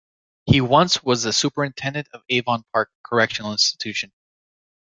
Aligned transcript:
He 0.47 0.61
once 0.61 1.03
was 1.03 1.21
the 1.21 1.31
Superintendent 1.31 2.07
of 2.11 2.23
Avon 2.27 2.63
Park 2.73 2.89
Correctional 3.05 3.51
Institution. 3.51 4.11